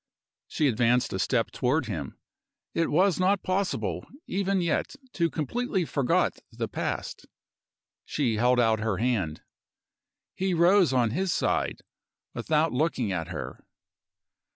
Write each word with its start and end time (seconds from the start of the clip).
She 0.47 0.67
advanced 0.67 1.13
a 1.13 1.19
step 1.19 1.51
toward 1.51 1.85
him; 1.85 2.17
it 2.73 2.89
was 2.89 3.19
not 3.19 3.43
possible, 3.43 4.03
even 4.25 4.59
yet, 4.59 4.95
to 5.13 5.29
completely 5.29 5.85
forgot 5.85 6.39
the 6.51 6.67
past. 6.67 7.27
She 8.03 8.37
held 8.37 8.59
out 8.59 8.79
her 8.79 8.97
hand. 8.97 9.41
He 10.33 10.55
rose 10.55 10.91
on 10.91 11.11
his 11.11 11.31
side 11.31 11.81
without 12.33 12.73
looking 12.73 13.11
at 13.11 13.27
her. 13.27 13.63